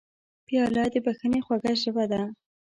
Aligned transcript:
پیاله 0.47 0.83
د 0.93 0.95
بښنې 1.05 1.39
خوږه 1.45 1.73
ژبه 1.81 2.05
ده. 2.11 2.21